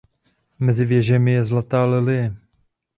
[0.59, 2.35] Mezi věžemi je zlatá lilie.